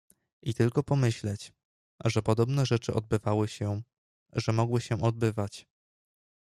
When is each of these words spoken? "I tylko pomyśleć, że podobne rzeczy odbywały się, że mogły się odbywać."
"I 0.41 0.53
tylko 0.53 0.83
pomyśleć, 0.83 1.53
że 2.05 2.21
podobne 2.21 2.65
rzeczy 2.65 2.93
odbywały 2.93 3.47
się, 3.47 3.81
że 4.33 4.53
mogły 4.53 4.81
się 4.81 5.01
odbywać." 5.01 5.67